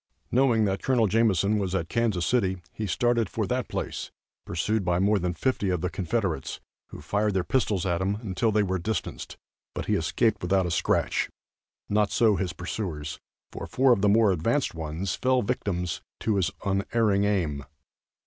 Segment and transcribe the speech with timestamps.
[0.31, 1.05] Knowing that Col.
[1.05, 4.09] Jameson was at Kansas City, he started for that place,
[4.47, 8.51] pursued by more than fifty of the Confederates, who fired their pistols at him until
[8.51, 9.37] they were distanced,
[9.75, 11.29] but he escaped without a scratch;
[11.87, 13.19] not so his pursuers,
[13.51, 17.63] for four of the more advanced ones fell victims to his unerring aim.